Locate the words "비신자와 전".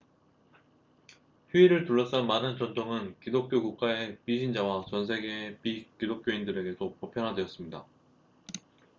4.25-5.05